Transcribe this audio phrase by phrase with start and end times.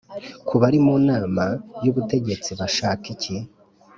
[0.47, 1.45] ku bari mu Nama
[1.83, 3.35] y Ubutegetsi bashaka iki